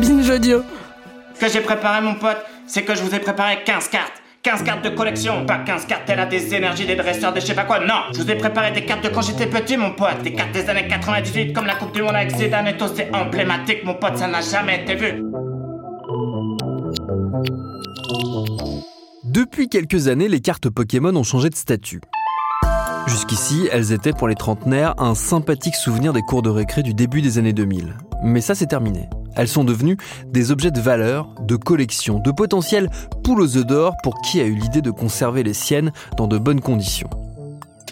[0.00, 0.62] Binge audio.
[1.34, 4.22] Ce que j'ai préparé, mon pote, c'est que je vous ai préparé 15 cartes.
[4.42, 7.46] 15 cartes de collection, pas 15 cartes telles à des énergies, des dresseurs, des je
[7.46, 7.80] sais pas quoi.
[7.80, 10.22] Non, je vous ai préparé des cartes de quand j'étais petit, mon pote.
[10.22, 12.86] Des cartes des années 98, comme la Coupe du Monde avec Zidane et tout.
[12.94, 15.24] C'est emblématique, mon pote, ça n'a jamais été vu.
[19.24, 22.00] Depuis quelques années, les cartes Pokémon ont changé de statut.
[23.08, 27.20] Jusqu'ici, elles étaient pour les trentenaires un sympathique souvenir des cours de récré du début
[27.20, 27.96] des années 2000.
[28.22, 29.08] Mais ça, c'est terminé.
[29.36, 32.90] Elles sont devenues des objets de valeur, de collection, de potentiel
[33.22, 36.38] poule aux œufs d'or pour qui a eu l'idée de conserver les siennes dans de
[36.38, 37.10] bonnes conditions.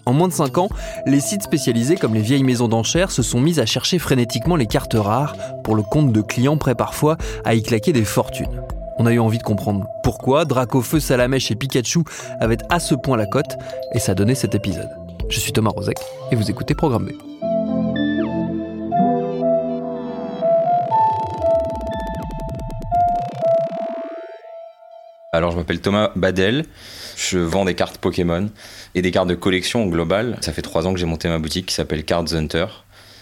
[0.06, 0.68] En moins de 5 ans,
[1.04, 4.66] les sites spécialisés comme les vieilles maisons d'enchères se sont mis à chercher frénétiquement les
[4.66, 5.34] cartes rares
[5.64, 8.62] pour le compte de clients prêts parfois à y claquer des fortunes.
[8.98, 12.04] On a eu envie de comprendre pourquoi Dracofeu, Salamèche et Pikachu
[12.40, 13.58] avaient à ce point la cote,
[13.92, 14.88] et ça donnait cet épisode.
[15.28, 15.98] Je suis Thomas Rozek,
[16.30, 17.35] et vous écoutez Programme B.
[25.56, 26.66] je m'appelle Thomas Badel,
[27.16, 28.50] je vends des cartes Pokémon
[28.94, 30.36] et des cartes de collection au global.
[30.42, 32.66] Ça fait trois ans que j'ai monté ma boutique qui s'appelle Cards Hunter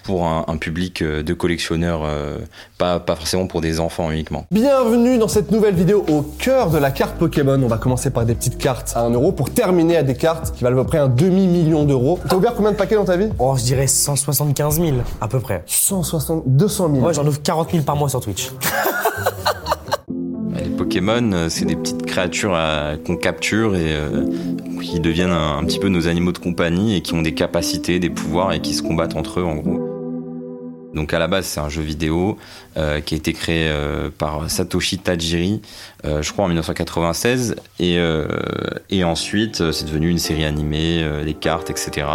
[0.03, 2.39] pour un, un public euh, de collectionneurs, euh,
[2.77, 4.47] pas, pas forcément pour des enfants uniquement.
[4.51, 7.62] Bienvenue dans cette nouvelle vidéo au cœur de la carte Pokémon.
[7.62, 10.55] On va commencer par des petites cartes à 1 euro pour terminer à des cartes
[10.57, 12.19] qui valent à peu près un demi-million d'euros.
[12.29, 13.31] T'as ouvert combien de paquets dans ta vie?
[13.39, 15.62] Oh, je dirais 175 000, à peu près.
[15.67, 17.07] 160, 200 000.
[17.07, 18.51] Ouais, j'en ouvre 40 000 par mois sur Twitch.
[20.94, 22.56] Les Pokémon, euh, c'est des petites créatures
[23.05, 24.27] qu'on capture et euh,
[24.81, 28.10] qui deviennent un, petit peu nos animaux de compagnie et qui ont des capacités, des
[28.10, 30.93] pouvoirs et qui se combattent entre eux en gros.
[30.94, 32.38] Donc à la base c'est un jeu vidéo
[32.77, 33.69] euh, qui a été créé
[34.19, 35.62] par Satoshi Tajiri,
[36.05, 37.99] je crois en 1996, et,
[38.91, 42.06] et ensuite c'est devenu une série animée, des cartes, etc.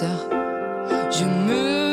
[0.00, 1.87] Je me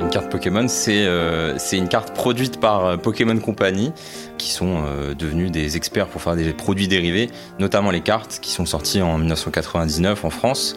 [0.00, 3.92] Une carte Pokémon, c'est euh, c'est une carte produite par euh, Pokémon Company,
[4.38, 8.50] qui sont euh, devenus des experts pour faire des produits dérivés, notamment les cartes qui
[8.50, 10.76] sont sorties en 1999 en France.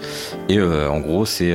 [0.49, 1.53] Et en gros, c'est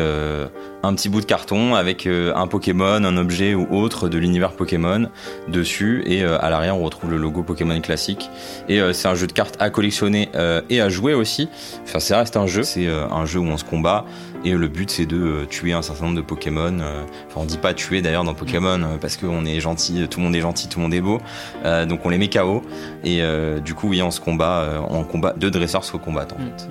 [0.83, 5.09] un petit bout de carton avec un Pokémon, un objet ou autre de l'univers Pokémon
[5.47, 6.03] dessus.
[6.07, 8.31] Et à l'arrière, on retrouve le logo Pokémon classique.
[8.69, 10.31] Et c'est un jeu de cartes à collectionner
[10.71, 11.49] et à jouer aussi.
[11.85, 12.63] Enfin, ça reste un jeu.
[12.63, 14.07] C'est un jeu où on se combat.
[14.45, 16.79] Et le but, c'est de euh, tuer un certain nombre de Pokémon.
[16.81, 20.21] euh, Enfin, on dit pas tuer d'ailleurs dans Pokémon euh, parce qu'on est gentil, tout
[20.21, 21.19] le monde est gentil, tout le monde est beau.
[21.65, 22.63] Donc on les met KO.
[23.05, 23.21] Et
[23.65, 26.69] du coup, oui, on se combat, combat, deux dresseurs se combattent en fait.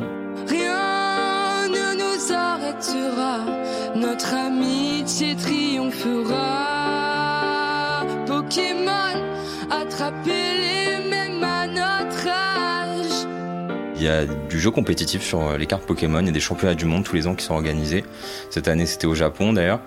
[0.47, 3.39] Rien ne nous arrêtera.
[3.95, 6.45] Notre amitié triomphera.
[8.25, 9.21] Pokémon,
[9.69, 10.46] attrapez
[13.97, 16.19] Il y a du jeu compétitif sur euh, les cartes Pokémon.
[16.19, 18.03] Il y a des championnats du monde tous les ans qui sont organisés.
[18.51, 19.79] Cette année, c'était au Japon d'ailleurs.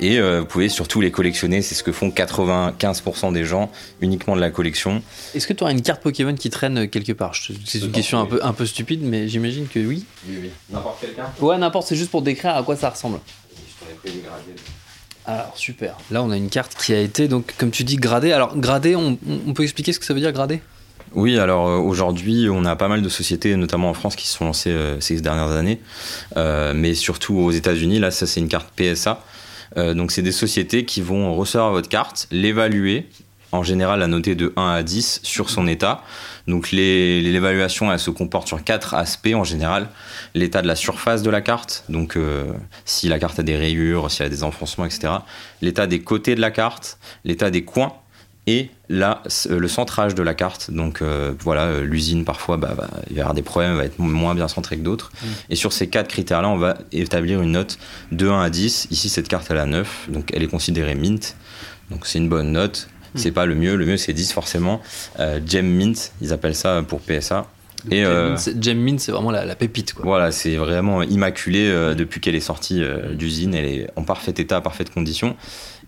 [0.00, 1.62] Et euh, vous pouvez surtout les collectionner.
[1.62, 3.70] C'est ce que font 95% des gens,
[4.00, 5.02] uniquement de la collection.
[5.36, 7.32] Est-ce que tu auras une carte Pokémon qui traîne quelque part?
[7.32, 10.04] Je- C'est une question un peu, un peu stupide, mais j'imagine que oui.
[10.28, 10.50] Oui, oui.
[10.70, 11.40] N'importe quelle carte.
[11.40, 13.20] Ouais, n'importe, c'est juste pour décrire à quoi ça ressemble.
[15.26, 15.96] Alors, super.
[16.10, 18.32] Là, on a une carte qui a été, donc, comme tu dis, gradée.
[18.32, 19.16] Alors, gradée, on,
[19.46, 20.60] on peut expliquer ce que ça veut dire, gradée?
[21.14, 24.36] Oui, alors euh, aujourd'hui, on a pas mal de sociétés, notamment en France, qui se
[24.36, 25.80] sont lancées euh, ces dernières années,
[26.36, 28.00] Euh, mais surtout aux États-Unis.
[28.00, 29.22] Là, ça, c'est une carte PSA.
[29.76, 33.08] Donc, c'est des sociétés qui vont recevoir votre carte, l'évaluer,
[33.50, 36.04] en général la noter de 1 à 10 sur son état.
[36.46, 39.88] Donc, l'évaluation, elle se comporte sur quatre aspects en général.
[40.34, 42.16] L'état de la surface de la carte, donc
[42.84, 45.14] si la carte a des rayures, s'il y a des enfoncements, etc.
[45.60, 47.94] L'état des côtés de la carte, l'état des coins
[48.46, 50.70] et là le centrage de la carte.
[50.70, 52.74] Donc euh, voilà euh, l'usine parfois bah,
[53.08, 55.12] il va y avoir des problèmes elle va être moins bien centrée que d'autres.
[55.50, 57.78] Et sur ces quatre critères là on va établir une note
[58.12, 61.36] de 1 à 10 ici cette carte elle a 9 donc elle est considérée mint.
[61.90, 62.88] Donc c'est une bonne note.
[63.16, 63.76] C'est pas le mieux.
[63.76, 64.82] Le mieux c'est 10 forcément.
[65.20, 67.46] Euh, gem mint ils appellent ça pour PSA
[67.90, 70.04] et euh, Gem Mint, c'est vraiment la, la pépite, quoi.
[70.04, 73.54] voilà, c'est vraiment immaculé euh, depuis qu'elle est sortie euh, d'usine.
[73.54, 75.36] Elle est en parfait état, parfaite condition.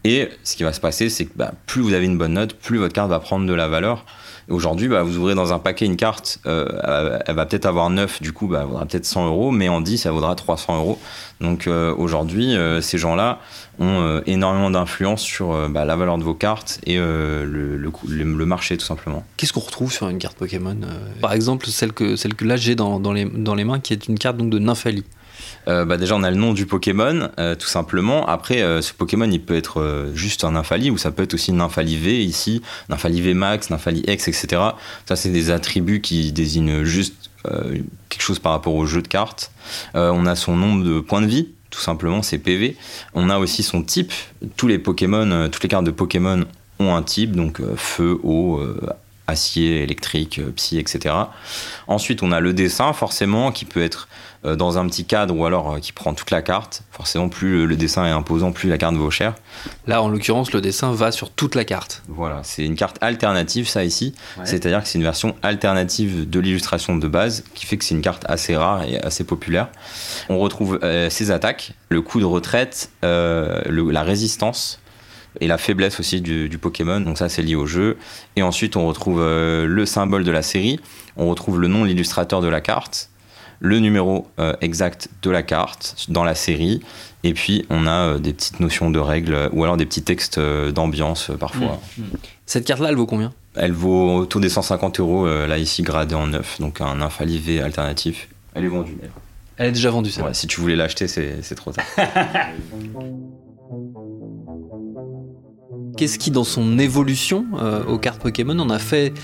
[0.06, 2.54] Et ce qui va se passer, c'est que bah, plus vous avez une bonne note,
[2.54, 4.04] plus votre carte va prendre de la valeur.
[4.48, 8.22] Aujourd'hui, bah, vous ouvrez dans un paquet une carte, euh, elle va peut-être avoir 9,
[8.22, 11.00] du coup, bah, elle vaudra peut-être 100 euros, mais en 10, elle vaudra 300 euros.
[11.40, 13.40] Donc euh, aujourd'hui, euh, ces gens-là
[13.80, 19.24] ont énormément d'influence sur la valeur de vos cartes et le, marché, tout simplement.
[19.36, 20.76] Qu'est-ce qu'on retrouve sur une carte Pokémon
[21.20, 23.92] Par exemple, celle que, celle que là j'ai dans, dans, les, dans les mains, qui
[23.92, 25.04] est une carte donc de Nymphalie.
[25.68, 28.26] Euh, bah déjà, on a le nom du Pokémon, euh, tout simplement.
[28.26, 31.50] Après, euh, ce Pokémon, il peut être juste un Nymphalie, ou ça peut être aussi
[31.50, 34.62] une Nymphalie V ici, Nymphalie V Max, Nymphalie X, etc.
[35.06, 37.30] Ça, c'est des attributs qui désignent juste
[38.08, 39.52] quelque chose par rapport au jeu de cartes.
[39.94, 42.76] On a son nombre de points de vie, tout simplement, c'est PV.
[43.14, 44.12] On a aussi son type.
[44.56, 46.44] Tous les Pokémon, toutes les cartes de Pokémon
[46.80, 48.60] ont un type, donc feu, eau,
[49.26, 51.14] acier, électrique, euh, psy, etc.
[51.86, 54.08] Ensuite, on a le dessin, forcément, qui peut être
[54.44, 56.82] euh, dans un petit cadre ou alors euh, qui prend toute la carte.
[56.92, 59.34] Forcément, plus le, dessin est imposant, plus la carte vaut cher.
[59.86, 62.02] Là, en l'occurrence, le dessin va sur toute la carte.
[62.08, 64.14] Voilà, c'est une carte alternative, ça ici.
[64.44, 68.02] C'est-à-dire que c'est une version alternative de l'illustration de base, qui fait que c'est une
[68.02, 69.68] carte assez rare et assez populaire.
[70.28, 74.78] On retrouve euh, ses attaques, le coup de retraite, euh, le- la résistance
[75.40, 77.00] et la faiblesse aussi du, du Pokémon.
[77.00, 77.96] Donc ça, c'est lié au jeu.
[78.36, 80.80] Et ensuite, on retrouve euh, le symbole de la série.
[81.16, 83.10] On retrouve le nom de l'illustrateur de la carte,
[83.60, 86.80] le numéro euh, exact de la carte dans la série.
[87.24, 90.38] Et puis, on a euh, des petites notions de règles ou alors des petits textes
[90.38, 91.80] d'ambiance parfois.
[92.44, 93.32] Cette carte-là, elle vaut combien?
[93.54, 97.62] Elle vaut autour des 150 euros, là ici gradée en neuf, donc un Infali V
[97.62, 98.28] alternatif.
[98.54, 98.98] Elle est vendue.
[99.56, 100.22] Elle est déjà vendue, ça.
[100.24, 101.86] Ouais, si tu voulais l'acheter, c'est trop tard.
[105.96, 109.14] Qu'est-ce qui, dans son évolution euh, aux cartes Pokémon, en a fait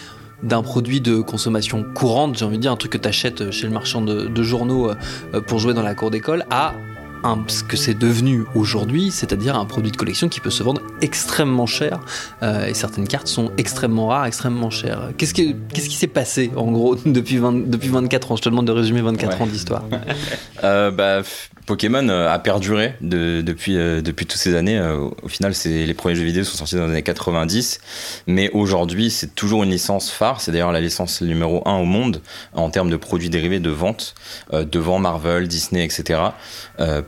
[0.43, 3.71] d'un produit de consommation courante, j'ai envie de dire, un truc que tu chez le
[3.71, 6.75] marchand de, de journaux euh, pour jouer dans la cour d'école, à
[7.25, 10.81] un, ce que c'est devenu aujourd'hui, c'est-à-dire un produit de collection qui peut se vendre
[11.01, 12.01] extrêmement cher.
[12.43, 15.11] euh, et certaines cartes sont extrêmement rares, extrêmement chères.
[15.19, 18.37] Qu'est-ce, que, qu'est-ce qui s'est passé, en gros, depuis, 20 depuis 24 ans?
[18.37, 19.43] Je te demande de résumer 24 Ouais.
[19.43, 19.85] ans d'histoire.
[20.65, 21.23] Euh, bah,
[21.67, 24.81] Pokémon euh, a perduré de- depuis, euh, depuis toutes ces années.
[24.81, 27.81] Au final, c'est, les premiers jeux vidéo sont sortis dans les années 90.
[28.29, 30.41] Mais aujourd'hui, c'est toujours une licence phare.
[30.41, 32.21] C'est d'ailleurs la licence numéro 1 au monde
[32.53, 34.15] en termes de produits dérivés de vente,
[34.53, 36.21] devant Marvel, Disney, etc.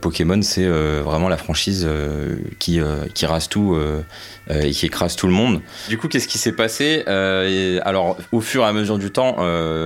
[0.05, 3.75] Pokémon, c'est euh, vraiment la franchise euh, qui, euh, qui rase tout
[4.51, 5.61] et qui écrase tout le monde.
[5.89, 9.37] Du coup, qu'est-ce qui s'est passé Alors, au fur et à mesure du temps,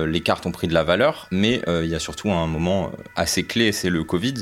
[0.04, 3.44] les cartes ont pris de la valeur, mais il y a surtout un moment assez
[3.44, 4.34] clé, c'est le Covid,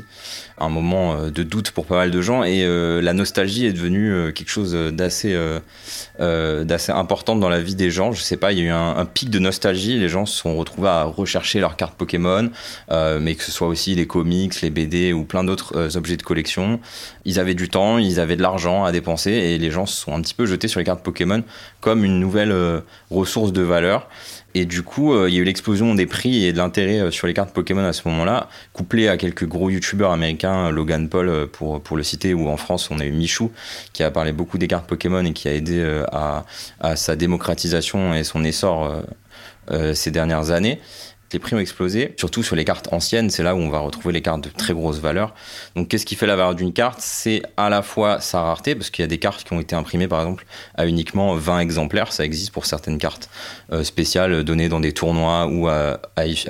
[0.61, 3.73] un moment euh, de doute pour pas mal de gens, et euh, la nostalgie est
[3.73, 5.37] devenue euh, quelque chose d'assez
[6.19, 8.13] d'assez important dans la vie des gens.
[8.13, 10.57] Je sais pas, il y a eu un, pic de nostalgie, les gens se sont
[10.57, 12.51] retrouvés à rechercher leurs cartes Pokémon,
[12.91, 16.81] mais que ce soit aussi les comics, les BD ou plein d'autres objets de collection.
[17.25, 20.15] Ils avaient du temps, ils avaient de l'argent à dépenser, et les gens se sont
[20.15, 21.43] un petit peu jetés sur les cartes Pokémon
[21.81, 22.55] comme une nouvelle
[23.11, 24.09] ressource de valeur.
[24.55, 27.11] Et du coup, euh, il y a eu l'explosion des prix et de l'intérêt euh,
[27.11, 31.29] sur les cartes Pokémon à ce moment-là, couplé à quelques gros youtubeurs américains, Logan Paul
[31.29, 33.53] euh, pour, le citer, ou en France, on a eu Michou,
[33.93, 38.15] qui a parlé beaucoup des cartes Pokémon et qui a aidé euh, à, sa démocratisation
[38.15, 39.03] et son essor euh,
[39.71, 40.81] euh, ces dernières années.
[41.33, 44.13] Les prix ont explosé, surtout sur les cartes anciennes, c'est là où on va retrouver
[44.13, 45.35] les cartes de très grosse valeur.
[45.77, 47.01] Donc qu'est-ce qui fait la valeur d'une carte?
[47.01, 49.77] C'est à la fois sa rareté, parce qu'il y a des cartes qui ont été
[49.77, 53.29] imprimées par exemple à uniquement 20 exemplaires, ça existe pour certaines cartes
[53.73, 55.99] euh, spéciales données dans des tournois ou à,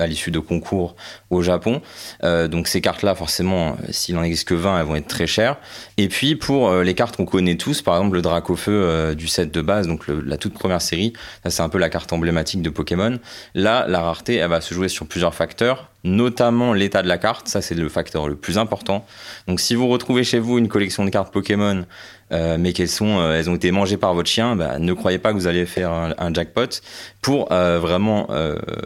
[0.07, 0.95] l'issue de concours
[1.29, 1.81] au Japon.
[2.23, 5.27] Euh, donc ces cartes-là, forcément, euh, s'il en existe que 20, elles vont être très
[5.27, 5.57] chères.
[5.97, 9.27] Et puis pour euh, les cartes qu'on connaît tous, par exemple le Dracofeu euh, du
[9.27, 12.61] set de base, donc la toute première série, ça c'est un peu la carte emblématique
[12.61, 13.19] de Pokémon.
[13.55, 17.47] Là, la rareté, elle va se jouer sur plusieurs facteurs, notamment l'état de la carte,
[17.47, 19.05] ça c'est le facteur le plus important.
[19.47, 21.85] Donc si vous retrouvez chez vous une collection de cartes Pokémon,
[22.31, 25.17] euh, mais qu'elles sont, euh, elles ont été mangées par votre chien, bah, ne croyez
[25.17, 26.81] pas que vous allez faire un, jackpot.
[27.21, 28.27] Pour euh, vraiment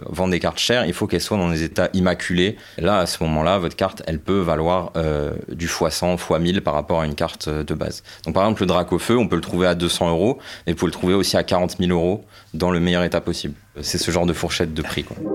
[0.07, 2.57] vendre des cartes chères, il faut qu'elles soient dans des états immaculés.
[2.77, 4.93] Là, à ce moment-là, votre carte, elle peut valoir
[5.49, 8.03] du x100, x1000 par rapport à une carte de base.
[8.25, 10.89] Donc par exemple, le Dracofeu, on peut le trouver à 200 euros, mais vous pouvez
[10.89, 13.55] le trouver aussi à 40 000 euros dans le meilleur état possible.
[13.81, 15.03] C'est ce genre de fourchette de prix.
[15.03, 15.32] Quoi.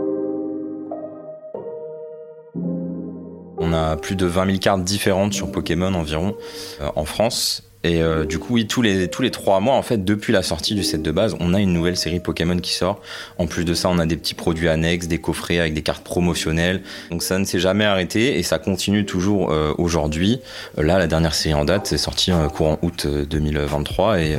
[3.69, 6.35] On a plus de 20 000 cartes différentes sur Pokémon environ
[6.81, 7.69] euh, en France.
[7.85, 10.83] Et euh, du coup, tous les, tous trois mois, en fait, depuis la sortie du
[10.83, 13.01] set de base, on a une nouvelle série Pokémon qui sort.
[13.39, 16.03] En plus de ça, on a des petits produits annexes, des coffrets avec des cartes
[16.03, 16.83] promotionnelles.
[17.11, 20.41] Donc ça ne s'est jamais arrêté et ça continue toujours euh, aujourd'hui.
[20.77, 24.39] Là, la dernière série en date, c'est sorti euh, courant août euh, 2023 et,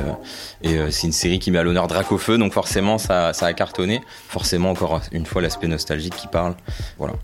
[0.90, 4.02] c'est une série qui met à l'honneur Dracofeu, donc forcément, ça, ça a cartonné.
[4.28, 6.54] Forcément, encore une fois, l'aspect nostalgique qui parle.
[6.98, 7.14] Voilà.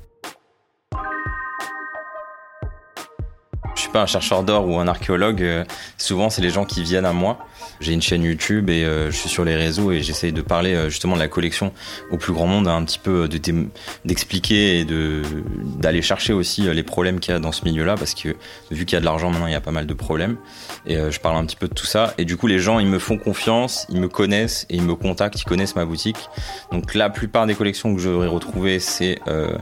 [3.87, 5.43] Suis pas un chercheur d'or ou un archéologue.
[5.43, 5.65] euh,
[5.97, 7.39] souvent, c'est les gens qui viennent à moi.
[7.81, 10.75] J'ai une chaîne YouTube et euh, je suis sur les réseaux et j'essaye de parler
[10.75, 11.73] euh, justement de la collection
[12.11, 13.29] au plus grand monde, un petit peu
[14.05, 14.87] d'expliquer et
[15.79, 18.37] d'aller chercher aussi les problèmes qu'il y a dans ce milieu-là parce que
[18.71, 20.37] vu qu'il y a de l'argent maintenant, il y a pas mal de problèmes
[20.87, 22.87] et je parle un petit peu de tout ça et du coup les gens ils
[22.87, 26.29] me font confiance, ils me connaissent et ils me contactent, ils connaissent ma boutique.
[26.73, 29.57] Donc la plupart des collections que j'aurais retrouvées, c'est euh,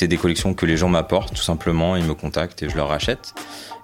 [0.00, 3.34] des collections que les gens m'apportent tout simplement, ils me contactent et je leur rachète.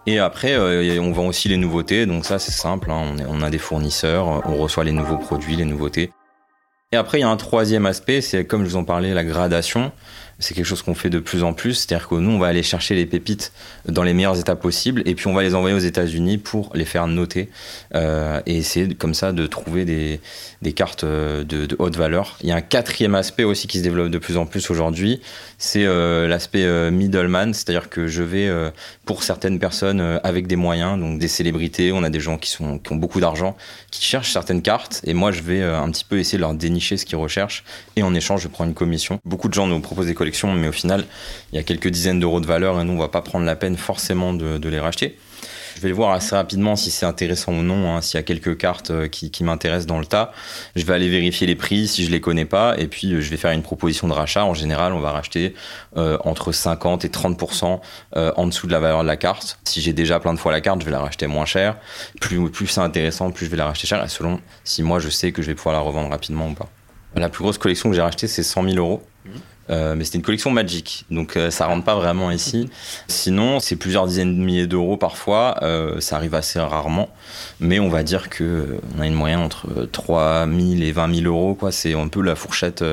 [0.06, 3.50] Et après, euh, on vend aussi les nouveautés, donc ça c'est simple, hein, on, a
[3.50, 6.10] des fournisseurs, on reçoit les nouveaux produits, les nouveautés.
[6.92, 9.24] Et après, il y a un troisième aspect, c'est comme je vous en parlais, la
[9.24, 9.92] gradation.
[10.38, 12.62] C'est quelque chose qu'on fait de plus en plus, c'est-à-dire que nous, on va aller
[12.62, 13.52] chercher les pépites
[13.88, 16.84] dans les meilleurs états possibles, et puis on va les envoyer aux États-Unis pour les
[16.84, 17.48] faire noter
[17.94, 20.20] euh, et essayer comme ça de trouver des,
[20.62, 22.36] des cartes euh, de, haute valeur.
[22.42, 25.20] Il y a un quatrième aspect aussi qui se développe de plus en plus aujourd'hui,
[25.58, 28.50] c'est euh, l'aspect middleman, c'est-à-dire que je vais
[29.04, 32.78] pour certaines personnes avec des moyens, donc des célébrités, on a des gens qui, sont,
[32.78, 33.56] qui ont beaucoup d'argent,
[33.90, 36.96] qui cherchent certaines cartes, et moi je vais un petit peu essayer de leur dénicher
[36.96, 37.64] ce qu'ils recherchent,
[37.96, 39.20] et en échange je prends une commission.
[39.24, 40.14] Beaucoup de gens nous proposent des
[40.54, 41.04] mais au final
[41.52, 43.56] il y a quelques dizaines d'euros de valeur, et nous on va pas prendre la
[43.56, 45.16] peine forcément de, les racheter.
[45.76, 48.56] Je vais voir assez rapidement si c'est intéressant ou non, hein, s'il y a quelques
[48.56, 50.32] cartes euh, qui, m'intéressent dans le tas.
[50.76, 53.28] Je vais aller vérifier les prix si je les connais pas, et puis euh, je
[53.28, 54.44] vais faire une proposition de rachat.
[54.44, 55.54] En général, on va racheter
[55.96, 57.80] euh, entre 50 et 30%
[58.16, 59.58] euh, en dessous de la valeur de la carte.
[59.64, 61.76] Si j'ai déjà plein de fois la carte, je vais la racheter moins cher.
[62.20, 65.42] Plus, c'est intéressant, plus je vais la racheter cher, selon si moi je sais que
[65.42, 66.68] je vais pouvoir la revendre rapidement ou pas.
[67.16, 69.02] La plus grosse collection que j'ai rachetée, c'est 100 000 euros.
[69.70, 72.68] Euh, mais c'était une collection Magic, donc euh, ça rentre pas vraiment ici.
[73.08, 77.08] Sinon, c'est plusieurs dizaines de milliers d'euros parfois, euh, ça arrive assez rarement,
[77.60, 80.92] mais on va dire que euh, on a une moyenne entre euh, 3 000 et
[80.92, 81.58] 20 000 euros.
[81.70, 82.84] C'est un peu la fourchette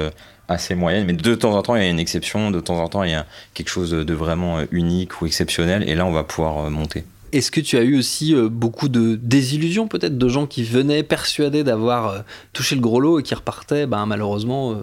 [0.48, 2.88] assez moyenne, mais de temps en temps il y a une exception, de temps en
[2.88, 6.24] temps il y a quelque chose de vraiment unique ou exceptionnel, et là on va
[6.24, 7.04] pouvoir monter.
[7.34, 11.64] Est-ce que tu as eu aussi beaucoup de désillusions peut-être de gens qui venaient persuadés
[11.64, 14.76] d'avoir touché le gros lot et qui repartaient ben, malheureusement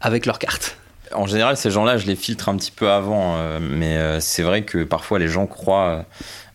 [0.00, 0.76] avec leurs cartes?
[1.14, 4.42] En général, ces gens-là, je les filtre un petit peu avant, euh, mais euh, c'est
[4.42, 6.04] vrai que parfois les gens croient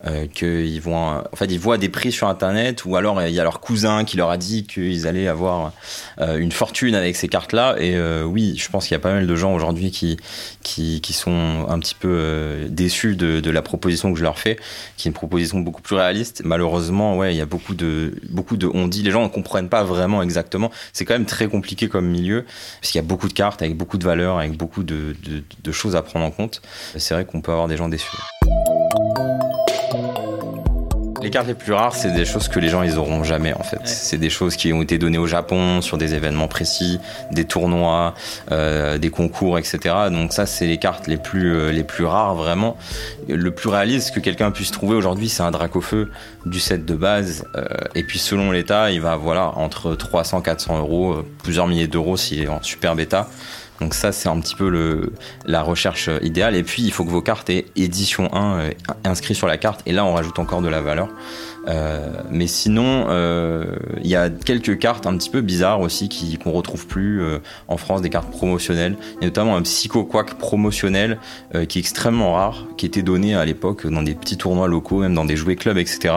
[0.05, 3.39] euh, qu'ils vont, en fait, ils voient des prix sur Internet, ou alors il y
[3.39, 5.73] a leur cousin qui leur a dit qu'ils allaient avoir
[6.19, 7.75] euh, une fortune avec ces cartes-là.
[7.79, 10.17] Et euh, oui, je pense qu'il y a pas mal de gens aujourd'hui qui,
[10.63, 14.39] qui, qui sont un petit peu euh, déçus de, de la proposition que je leur
[14.39, 14.57] fais,
[14.97, 16.41] qui est une proposition beaucoup plus réaliste.
[16.45, 19.69] Malheureusement, ouais, il y a beaucoup de, beaucoup de on dit, les gens ne comprennent
[19.69, 20.71] pas vraiment exactement.
[20.93, 22.45] C'est quand même très compliqué comme milieu,
[22.79, 25.43] parce qu'il y a beaucoup de cartes avec beaucoup de valeurs, avec beaucoup de, de,
[25.63, 26.61] de choses à prendre en compte.
[26.97, 28.17] C'est vrai qu'on peut avoir des gens déçus.
[31.21, 33.63] Les cartes les plus rares, c'est des choses que les gens ils auront jamais en
[33.63, 33.81] fait.
[33.85, 36.99] C'est des choses qui ont été données au Japon sur des événements précis,
[37.31, 38.15] des tournois,
[38.51, 39.95] euh, des concours, etc.
[40.11, 42.75] Donc ça, c'est les cartes les plus euh, les plus rares vraiment.
[43.27, 46.09] Le plus réaliste que quelqu'un puisse trouver aujourd'hui, c'est un drac au feu
[46.45, 47.45] du set de base.
[47.55, 51.87] Euh, et puis selon l'état, il va voilà entre 300 400 euros, euh, plusieurs milliers
[51.87, 53.27] d'euros s'il est en super bêta.
[53.81, 55.11] Donc ça, c'est un petit peu
[55.45, 56.55] la recherche idéale.
[56.55, 58.69] Et puis, il faut que vos cartes aient édition 1 euh,
[59.03, 59.81] inscrit sur la carte.
[59.87, 61.09] Et là, on rajoute encore de la valeur.
[61.67, 66.37] Euh, mais sinon, euh, il y a quelques cartes un petit peu bizarres aussi qui
[66.37, 67.23] qu'on retrouve plus
[67.67, 68.97] en France, des cartes promotionnelles.
[69.15, 71.19] Il y a notamment un Psycho Quack promotionnel
[71.67, 75.15] qui est extrêmement rare, qui était donné à l'époque dans des petits tournois locaux, même
[75.15, 76.13] dans des jouets clubs, etc.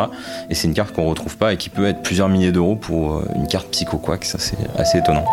[0.50, 3.22] Et c'est une carte qu'on retrouve pas et qui peut être plusieurs milliers d'euros pour
[3.34, 4.24] une carte Psycho Quack.
[4.24, 5.24] Ça, c'est assez étonnant.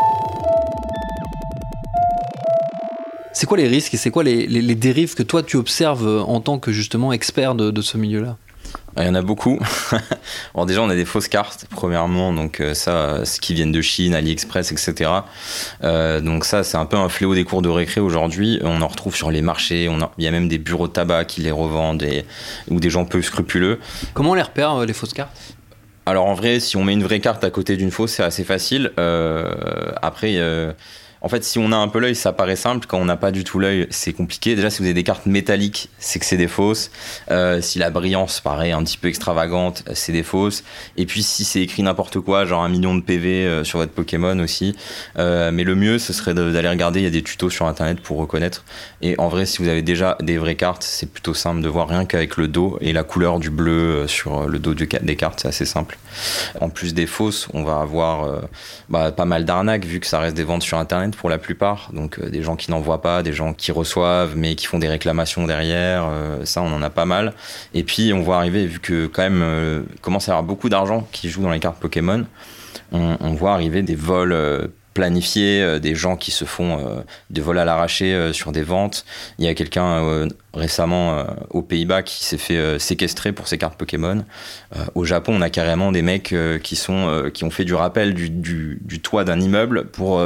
[3.42, 6.06] C'est quoi les risques et c'est quoi les, les- les dérives que toi tu observes
[6.08, 8.38] euh, en tant que justement expert de, de ce milieu-là?
[8.98, 9.58] Il y en a beaucoup.
[10.54, 12.32] bon, déjà, on a des fausses cartes, premièrement.
[12.34, 15.10] Donc, euh, ça, ce qui viennent de Chine, AliExpress, etc.
[15.84, 18.60] Euh, donc, ça, c'est un peu un fléau des cours de récré aujourd'hui.
[18.62, 19.90] On en retrouve sur les marchés.
[19.90, 22.26] On a- Il y a même des bureaux de tabac qui les revendent et,
[22.70, 23.80] ou des gens peu scrupuleux.
[24.14, 25.36] Comment on les repère euh, les fausses cartes?
[26.06, 28.44] Alors, en vrai, si on met une vraie carte à côté d'une fausse, c'est assez
[28.44, 28.92] facile.
[29.00, 29.50] Euh,
[30.04, 30.74] après, euh,
[31.24, 32.88] en fait, si on a un peu l'œil, ça paraît simple.
[32.88, 34.56] Quand on n'a pas du tout l'œil, c'est compliqué.
[34.56, 36.90] Déjà, si vous avez des cartes métalliques, c'est que c'est des fausses.
[37.30, 40.64] Euh, si la brillance paraît un petit peu extravagante, c'est des fausses.
[40.98, 43.92] Et puis, si c'est écrit n'importe quoi, genre un million de PV euh, sur votre
[43.92, 44.76] Pokémon aussi.
[45.20, 47.02] Euh, mais le mieux, ce serait d'aller regarder.
[47.02, 48.66] Il y a des tutos sur Internet pour reconnaître.
[49.04, 51.88] Et en vrai, si vous avez déjà des vraies cartes, c'est plutôt simple de voir
[51.88, 55.42] rien qu'avec le dos et la couleur du bleu sur le dos des cartes.
[55.42, 56.00] C'est assez simple.
[56.60, 58.42] En plus des fausses, on va avoir
[58.90, 61.92] bah, pas mal d'arnaques vu que ça reste des ventes sur Internet pour la plupart.
[61.94, 64.88] Donc euh, des gens qui n'envoient pas, des gens qui reçoivent mais qui font des
[64.88, 66.06] réclamations derrière.
[66.08, 67.34] euh, ça, on en a pas mal.
[67.74, 70.70] Et puis on voit arriver, vu que quand même euh, commence à y avoir beaucoup
[70.70, 72.26] d'argent qui joue dans les cartes Pokémon,
[72.92, 74.36] on, on voit arriver des vols
[74.94, 78.64] planifiées, euh, des gens qui se font euh, des vols à l'arraché euh, sur des
[78.64, 79.06] ventes.
[79.40, 84.26] Il y a quelqu'un récemment aux Pays-Bas qui s'est fait séquestrer pour ses cartes Pokémon.
[84.96, 88.30] Au Japon, on a carrément des mecs qui, sont, qui ont fait du rappel du,
[88.30, 90.22] du- toit d'un immeuble pour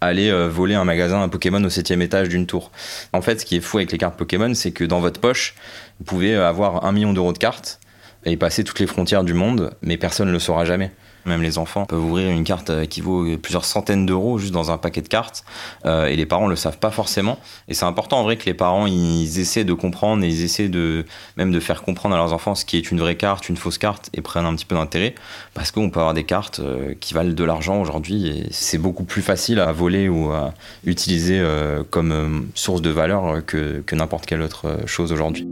[0.00, 2.72] aller voler un magasin à Pokémon au septième étage d'une tour.
[3.12, 5.54] En fait, ce qui est fou avec les cartes Pokémon, c'est que dans votre poche,
[5.98, 7.78] vous pouvez avoir un million d'euros de cartes
[8.24, 10.90] et passer toutes les frontières du monde, mais personne ne le saura jamais.
[11.26, 14.70] Même les enfants peuvent ouvrir une carte euh, qui vaut plusieurs centaines d'euros juste dans
[14.70, 15.44] un paquet de cartes,
[15.84, 17.38] euh, et les parents le savent pas forcément.
[17.68, 20.68] Et c'est important en vrai que les parents ils essaient de comprendre et ils essaient
[20.68, 21.04] de
[21.36, 23.78] même de faire comprendre à leurs enfants ce qui est une vraie carte, une fausse
[23.78, 25.14] carte, et prennent un petit peu d'intérêt,
[25.54, 29.04] parce qu'on peut avoir des cartes euh, qui valent de l'argent aujourd'hui, et c'est beaucoup
[29.04, 30.54] plus facile à voler ou à
[30.84, 31.42] utiliser
[31.90, 35.46] comme source de valeur que, n'importe quelle autre chose aujourd'hui.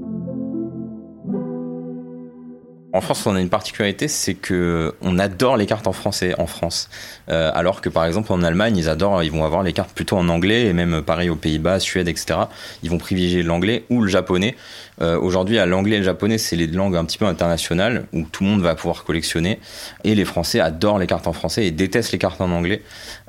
[2.95, 6.47] En France, on a une particularité, c'est que on adore les cartes en français en
[6.47, 6.89] France,
[7.29, 10.17] Euh, alors que par exemple en Allemagne, ils adorent, ils vont avoir les cartes plutôt
[10.17, 12.39] en anglais et même pareil aux Pays-Bas, Suède, etc.
[12.83, 14.55] Ils vont privilégier l'anglais ou le japonais.
[15.01, 18.23] Euh, Aujourd'hui, à l'anglais et le japonais, c'est les langues un petit peu internationales où
[18.23, 19.59] tout le monde va pouvoir collectionner.
[20.05, 22.83] Et les Français adorent les cartes en français et détestent les cartes en anglais.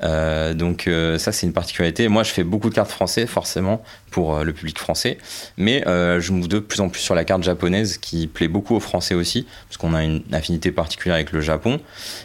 [0.03, 2.07] Euh, donc euh, ça, c'est une particularité.
[2.07, 3.81] Moi, je fais beaucoup de cartes français, forcément,
[4.11, 5.17] pour le public français.
[5.57, 8.79] Mais je m'ouvre de plus en plus sur la carte japonaise qui plaît beaucoup aux
[8.79, 11.79] Français aussi, parce qu'on a une affinité particulière avec le Japon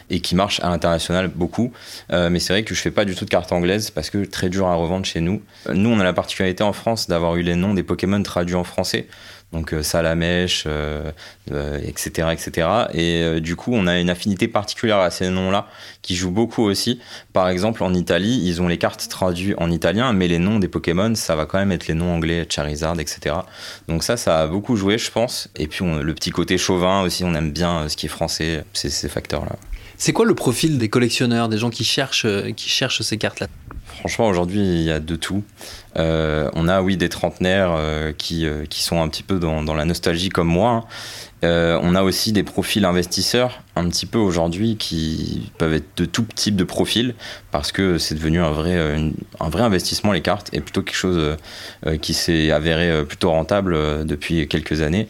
[0.09, 1.73] et qui marche à l'international beaucoup.
[2.09, 4.49] Mais c'est vrai que je fais pas du tout de cartes anglaises parce que très
[4.49, 5.41] dur à revendre chez nous.
[5.69, 8.63] Nous, on a la particularité en France d'avoir eu les noms des Pokémon traduits en
[8.63, 9.07] français.
[9.51, 11.11] Donc euh, Salamèche, euh,
[11.51, 12.67] euh, etc., etc.
[12.93, 15.67] Et euh, du coup, on a une affinité particulière à ces noms-là
[16.01, 16.99] qui jouent beaucoup aussi.
[17.33, 20.67] Par exemple, en Italie, ils ont les cartes traduites en italien, mais les noms des
[20.69, 23.35] Pokémon, ça va quand même être les noms anglais, Charizard, etc.
[23.87, 25.49] Donc ça, ça a beaucoup joué, je pense.
[25.57, 28.63] Et puis le petit côté chauvin aussi, on aime bien euh, ce qui est français,
[28.73, 29.57] c'est ces facteurs-là.
[29.97, 33.47] C'est quoi le profil des collectionneurs, des gens qui cherchent, euh, qui cherchent ces cartes-là?
[33.99, 35.43] Franchement, aujourd'hui, il y a de tout.
[35.97, 39.63] Euh, on a, oui, des trentenaires euh, qui, euh, qui sont un petit peu dans,
[39.63, 40.71] dans la nostalgie comme moi.
[40.71, 40.83] hein.
[41.43, 46.05] Euh, on a aussi des profils investisseurs, un petit peu aujourd'hui, qui peuvent être de
[46.05, 47.15] tout type de profils,
[47.51, 50.95] parce que c'est devenu un vrai, euh, un vrai investissement, les cartes, et plutôt quelque
[50.95, 51.37] chose
[51.87, 55.07] euh, qui s'est avéré plutôt rentable depuis quelques années.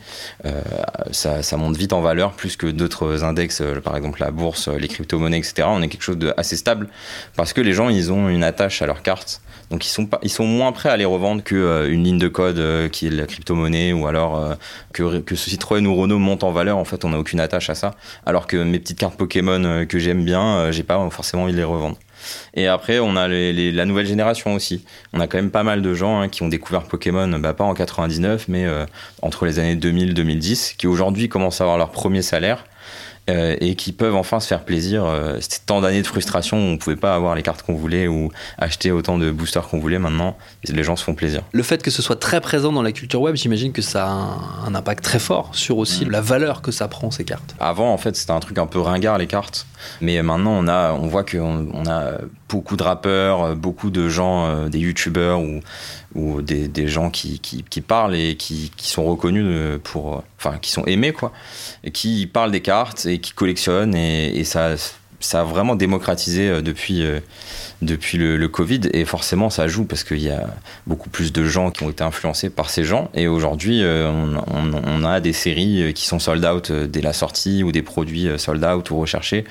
[1.11, 5.39] Ça, monte vite en valeur, plus que d'autres index, par exemple la bourse, les crypto-monnaies,
[5.39, 5.67] etc.
[5.67, 6.87] On est quelque chose de assez stable,
[7.35, 9.41] parce que les gens, ils ont une attache à leurs cartes.
[9.69, 12.27] Donc ils sont, pas, ils sont moins prêts à les revendre qu'une une ligne de
[12.27, 14.57] code qui est la crypto-monnaie ou alors
[14.91, 16.77] que, que ce Citroën ou Renault monte en valeur.
[16.77, 17.91] En fait, on n'a aucune attache à ça.
[18.25, 21.53] Alors que mes petites cartes Pokémon euh, que j'aime bien, euh, j'ai pas forcément envie
[21.53, 21.97] de les revendre.
[22.53, 24.85] Et après, on a la nouvelle génération aussi.
[25.13, 27.63] On a quand même pas mal de gens hein, qui ont découvert Pokémon, bah, pas
[27.63, 28.85] en 99, mais euh,
[29.21, 32.65] entre les années 2000-2010, qui aujourd'hui commencent à avoir leur premier salaire
[33.29, 35.05] euh, et qui peuvent enfin se faire plaisir.
[35.05, 38.07] Euh, C'était tant d'années de frustration où on pouvait pas avoir les cartes qu'on voulait
[38.07, 39.99] ou acheter autant de boosters qu'on voulait.
[39.99, 41.43] Maintenant, les gens se font plaisir.
[41.51, 44.09] Le fait que ce soit très présent dans la culture web, j'imagine que ça a
[44.09, 47.55] un, un impact très fort sur aussi la valeur que ça prend ces cartes.
[47.59, 49.65] Avant, en fait, c'était un truc un peu ringard les cartes,
[50.01, 52.13] mais maintenant on a, on voit qu'on on a
[52.51, 55.41] beaucoup de rappeurs, beaucoup de gens, euh, des youtubeurs
[56.15, 57.39] ou des, gens qui,
[57.87, 61.31] parlent et qui, sont reconnus euh, pour, euh, enfin, qui sont aimés quoi,
[61.83, 64.75] et qui parlent des cartes et qui collectionnent et ça,
[65.21, 67.03] ça a vraiment démocratisé euh, depuis.
[67.03, 67.19] euh,
[67.83, 70.45] depuis le, le Covid et forcément ça joue parce qu'il y a
[70.85, 74.35] beaucoup plus de gens qui ont été influencés par ces gens et aujourd'hui euh, on,
[74.55, 78.27] on- on a des séries qui sont sold out dès la sortie ou des produits
[78.37, 79.45] sold out ou recherchés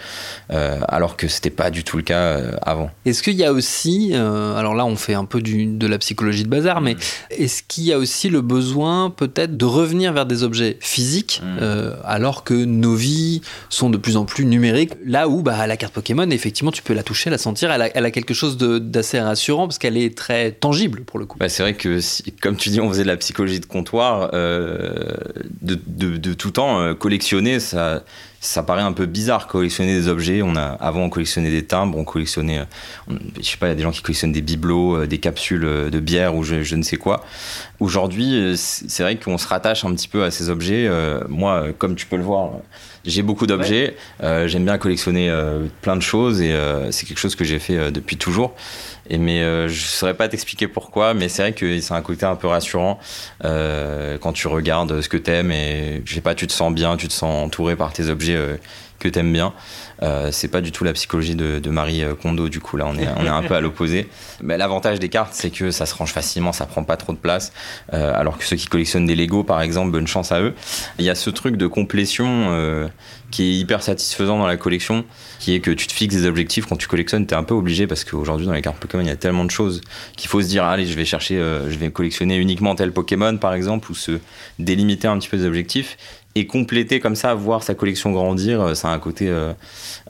[0.48, 2.90] alors que c'était pas du tout le cas avant.
[3.04, 5.98] Est-ce qu'il y a aussi, euh, alors là on fait un peu du- de la
[5.98, 6.96] psychologie de bazar, mais
[7.30, 11.58] est-ce qu'il y a aussi le besoin peut-être de revenir vers des objets physiques Mm.
[11.62, 15.76] euh, alors que nos vies sont de plus en plus numériques Là où bah, la
[15.76, 19.66] carte Pokémon, effectivement, tu peux la toucher, la sentir, elle a, quelque chose d'assez rassurant
[19.66, 21.38] parce qu'elle est très tangible pour le coup.
[21.38, 21.98] Bah, c'est vrai que,
[22.40, 24.94] comme tu dis, on faisait de la psychologie de comptoir euh,
[25.60, 26.80] de, tout temps.
[26.80, 28.02] euh, collectionner, ça,
[28.66, 29.46] paraît un peu bizarre.
[29.46, 30.42] Collectionner des objets,
[30.80, 32.64] avant on collectionnait des timbres, on collectionnait, euh,
[33.08, 35.90] on- je sais pas, il y a des gens qui collectionnent des bibelots, des capsules
[35.90, 37.24] de bière ou je, ne sais quoi.
[37.80, 40.90] Aujourd'hui, c'est vrai qu'on se rattache un petit peu à ces objets.
[41.28, 42.52] Moi, comme tu peux le voir.
[43.06, 47.18] J'ai beaucoup d'objets, euh, j'aime bien collectionner euh, plein de choses et euh, c'est quelque
[47.18, 48.54] chose que j'ai fait depuis toujours.
[49.08, 52.36] Et mais je saurais pas t'expliquer pourquoi, mais c'est vrai que c'est un côté un
[52.36, 53.00] peu rassurant
[53.42, 57.08] quand tu regardes ce que t'aimes et je sais pas, tu te sens bien, tu
[57.08, 58.60] te sens entouré par tes objets objet
[59.00, 59.52] que t'aimes bien.
[60.02, 62.96] Euh, c'est pas du tout la psychologie de, Marie euh, Kondo, du coup, là, on
[62.96, 64.08] est, on est un peu à l'opposé.
[64.42, 67.18] Mais l'avantage des cartes, c'est que ça se range facilement, ça prend pas trop de
[67.18, 67.52] place.
[67.92, 70.54] Euh, alors que ceux qui collectionnent des Lego, par exemple, bonne chance à eux.
[70.98, 72.88] Il y a ce truc de complétion euh,
[73.30, 75.04] qui est hyper satisfaisant dans la collection,
[75.38, 77.86] qui est que tu te fixes des objectifs quand tu collectionnes, t'es un peu obligé
[77.86, 79.80] parce qu'aujourd'hui dans les cartes Pokémon, il y a tellement de choses
[80.16, 83.54] qu'il faut se dire, allez, je vais chercher, je vais collectionner uniquement tel Pokémon, par
[83.54, 84.18] exemple, ou se
[84.58, 85.96] délimiter un petit peu des objectifs
[86.36, 89.52] et compléter comme ça, voir sa collection grandir, euh, ça a un côté euh,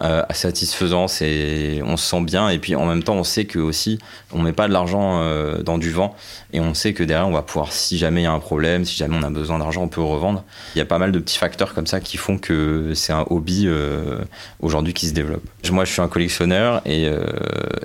[0.02, 3.58] euh, satisfaisant, c'est, on se sent bien et puis en même temps on sait que
[3.58, 3.98] aussi
[4.30, 6.14] on met pas de l'argent euh, dans du vent
[6.52, 8.84] et on sait que derrière on va pouvoir, si jamais il y a un problème,
[8.84, 10.44] si jamais on a besoin d'argent, on peut revendre.
[10.74, 13.24] Il y a pas mal de petits facteurs comme ça qui font que c'est un
[13.30, 13.68] hobby
[14.60, 15.42] aujourd'hui qui se développe.
[15.70, 17.08] Moi je suis un collectionneur et,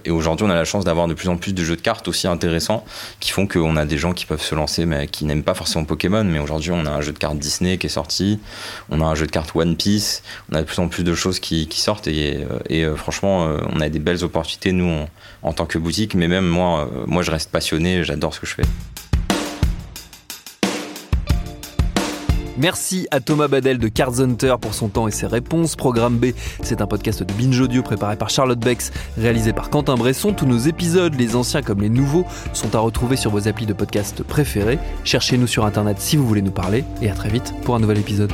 [0.03, 2.07] et aujourd'hui on a la chance d'avoir de plus en plus de jeux de cartes
[2.07, 2.83] aussi intéressants
[3.19, 5.85] qui font qu'on a des gens qui peuvent se lancer mais qui n'aiment pas forcément
[5.85, 8.24] Pokémon mais aujourd'hui on a un jeu de cartes Disney qui est sorti
[8.89, 11.15] on a un jeu de cartes One Piece, on a de plus en plus de
[11.15, 15.05] choses qui, sortent et, euh, euh, franchement, euh, on a des belles opportunités nous
[15.43, 18.55] en, tant que boutique, mais même moi, moi je reste passionné, j'adore ce que je
[18.55, 18.65] fais.
[22.57, 25.75] Merci à Thomas Badel de Cards Hunter pour son temps et ses réponses.
[25.75, 26.27] Programme B,
[26.63, 30.33] c'est un podcast de Binge Audio préparé par Charlotte Bex, réalisé par Quentin Bresson.
[30.33, 33.73] Tous nos épisodes, les anciens comme les nouveaux, sont à retrouver sur vos applis de
[33.73, 34.79] podcast préférés.
[35.03, 37.99] Cherchez-nous sur internet si vous voulez nous parler et à très vite pour un nouvel
[37.99, 38.31] épisode.